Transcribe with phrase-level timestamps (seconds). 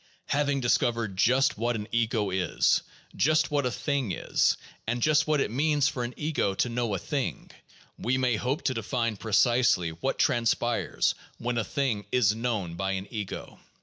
[0.29, 2.81] Having discovered just what an ego is,
[3.15, 6.95] just what a thing is, and just what it means for an ego to know
[6.95, 7.51] a thing,
[7.99, 13.05] we may hope to define precisely what transpires when a thing is known by an
[13.11, 13.59] ego.